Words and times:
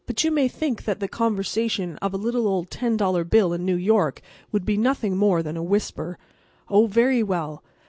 But 0.07 0.23
you 0.23 0.31
may 0.31 0.47
think 0.47 0.85
that 0.85 0.99
the 0.99 1.07
conversation 1.07 1.97
of 1.97 2.11
a 2.11 2.17
little 2.17 2.47
old 2.47 2.71
ten 2.71 2.97
dollar 2.97 3.23
bill 3.23 3.53
in 3.53 3.63
New 3.67 3.75
York 3.75 4.19
would 4.51 4.65
be 4.65 4.75
nothing 4.75 5.15
more 5.15 5.43
than 5.43 5.55
a 5.55 5.61
whisper. 5.61 6.17
Oh, 6.69 6.87
very 6.87 7.21
well! 7.21 7.63